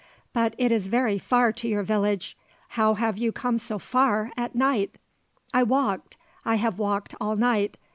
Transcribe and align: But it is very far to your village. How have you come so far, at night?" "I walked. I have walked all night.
But 0.33 0.55
it 0.57 0.71
is 0.71 0.87
very 0.87 1.19
far 1.19 1.51
to 1.53 1.67
your 1.67 1.83
village. 1.83 2.35
How 2.69 2.95
have 2.95 3.19
you 3.19 3.31
come 3.31 3.59
so 3.59 3.77
far, 3.77 4.31
at 4.35 4.55
night?" 4.55 4.95
"I 5.53 5.61
walked. 5.61 6.17
I 6.43 6.55
have 6.55 6.79
walked 6.79 7.13
all 7.21 7.35
night. 7.35 7.77